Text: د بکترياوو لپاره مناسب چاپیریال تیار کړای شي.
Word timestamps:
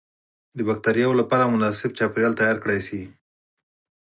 د 0.57 0.59
بکترياوو 0.67 1.19
لپاره 1.21 1.51
مناسب 1.55 1.89
چاپیریال 1.97 2.33
تیار 2.39 2.57
کړای 2.63 2.79
شي. 2.87 3.01